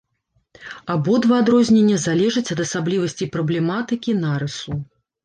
[0.93, 4.71] Абодва адрознення залежаць ад асаблівасцей праблематыкі нарысу.